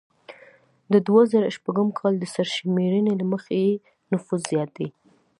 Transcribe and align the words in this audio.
د 0.91 0.93
دوه 1.07 1.21
زره 1.31 1.49
شپږم 1.55 1.89
کال 1.99 2.13
د 2.19 2.25
سرشمیرنې 2.35 3.13
له 3.19 3.25
مخې 3.31 3.55
یې 3.65 3.73
نفوس 4.11 4.41
زیات 4.51 4.69
دی 4.77 4.87